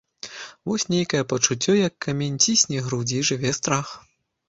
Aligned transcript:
Вось 0.69 0.85
нейкае 0.93 1.21
пачуццё, 1.35 1.71
як 1.87 1.93
камень, 2.07 2.41
цісне 2.47 2.77
грудзі, 2.89 3.15
і 3.25 3.33
жыве 3.33 3.57
страх. 3.63 3.99